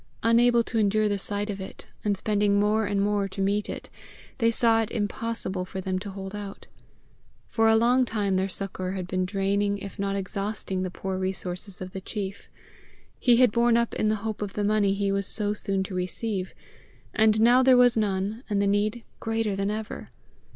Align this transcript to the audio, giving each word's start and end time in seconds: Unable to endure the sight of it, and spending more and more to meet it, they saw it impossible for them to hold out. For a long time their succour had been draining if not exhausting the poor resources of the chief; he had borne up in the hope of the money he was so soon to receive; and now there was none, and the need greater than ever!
Unable 0.23 0.63
to 0.63 0.79
endure 0.79 1.07
the 1.07 1.19
sight 1.19 1.51
of 1.51 1.61
it, 1.61 1.85
and 2.03 2.17
spending 2.17 2.59
more 2.59 2.87
and 2.87 2.99
more 3.03 3.27
to 3.27 3.39
meet 3.39 3.69
it, 3.69 3.87
they 4.39 4.49
saw 4.49 4.81
it 4.81 4.89
impossible 4.89 5.63
for 5.63 5.79
them 5.79 5.99
to 5.99 6.09
hold 6.09 6.33
out. 6.33 6.65
For 7.47 7.67
a 7.67 7.75
long 7.75 8.05
time 8.05 8.35
their 8.35 8.49
succour 8.49 8.93
had 8.93 9.05
been 9.07 9.25
draining 9.27 9.77
if 9.77 9.99
not 9.99 10.15
exhausting 10.15 10.81
the 10.81 10.89
poor 10.89 11.19
resources 11.19 11.81
of 11.81 11.91
the 11.91 12.01
chief; 12.01 12.49
he 13.19 13.37
had 13.37 13.51
borne 13.51 13.77
up 13.77 13.93
in 13.93 14.07
the 14.07 14.15
hope 14.25 14.41
of 14.41 14.53
the 14.53 14.63
money 14.63 14.95
he 14.95 15.11
was 15.11 15.27
so 15.27 15.53
soon 15.53 15.83
to 15.83 15.93
receive; 15.93 16.55
and 17.13 17.39
now 17.39 17.61
there 17.61 17.77
was 17.77 17.95
none, 17.95 18.43
and 18.49 18.59
the 18.59 18.65
need 18.65 19.03
greater 19.19 19.55
than 19.55 19.69
ever! 19.69 20.09